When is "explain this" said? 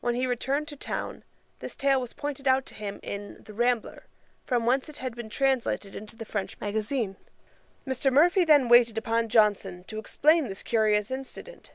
9.98-10.62